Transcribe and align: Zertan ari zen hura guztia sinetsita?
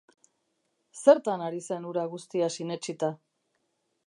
Zertan 1.01 1.43
ari 1.49 1.61
zen 1.67 1.87
hura 1.91 2.07
guztia 2.15 2.51
sinetsita? 2.57 3.13